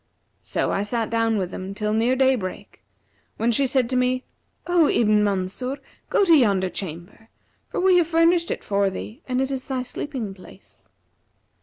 So 0.41 0.71
I 0.71 0.81
sat 0.81 1.11
down 1.11 1.37
with 1.37 1.51
them 1.51 1.75
till 1.75 1.93
near 1.93 2.15
daybreak, 2.15 2.81
when 3.37 3.51
she 3.51 3.67
said 3.67 3.87
to 3.91 3.95
me, 3.95 4.23
'O 4.65 4.89
Ibn 4.89 5.23
Mansur, 5.23 5.77
go 6.09 6.25
to 6.25 6.35
yonder 6.35 6.69
chamber; 6.71 7.29
for 7.69 7.79
we 7.79 7.97
have 7.99 8.07
furnished 8.07 8.49
it 8.49 8.63
for 8.63 8.89
thee 8.89 9.21
and 9.27 9.39
it 9.39 9.51
is 9.51 9.65
thy 9.65 9.83
sleeping 9.83 10.33
place.' 10.33 10.89